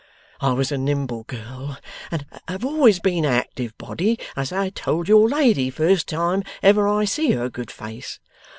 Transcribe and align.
I 0.39 0.53
was 0.53 0.71
a 0.71 0.79
nimble 0.79 1.25
girl, 1.25 1.77
and 2.09 2.25
have 2.47 2.65
always 2.65 2.99
been 2.99 3.23
a 3.23 3.27
active 3.27 3.77
body, 3.77 4.17
as 4.35 4.51
I 4.51 4.71
told 4.71 5.07
your 5.07 5.29
lady, 5.29 5.69
first 5.69 6.07
time 6.09 6.41
ever 6.63 6.87
I 6.87 7.05
see 7.05 7.33
her 7.33 7.49
good 7.51 7.69
face. 7.69 8.19